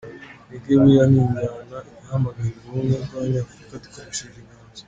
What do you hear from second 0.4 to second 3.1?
Reggae buriya ni injyana ihamagarira ubumwe